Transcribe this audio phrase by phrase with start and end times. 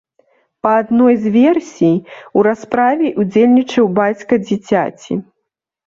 [0.63, 1.93] Па адной з версій,
[2.39, 5.13] у расправе ўдзельнічаў бацька дзіцяці.